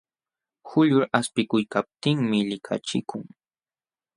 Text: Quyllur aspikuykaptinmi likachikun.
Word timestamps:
Quyllur 0.67 1.05
aspikuykaptinmi 1.17 2.39
likachikun. 2.49 3.23